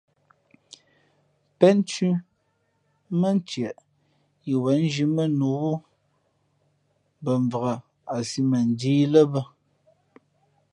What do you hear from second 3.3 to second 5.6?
ntieʼ yi wěn nzhī mά nǔ